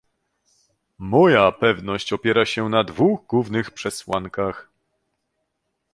Moja 0.99 1.51
pewność 1.51 2.13
opiera 2.13 2.45
się 2.45 2.69
na 2.69 2.83
dwóch 2.83 3.25
głównych 3.27 3.71
przesłankach 3.71 4.67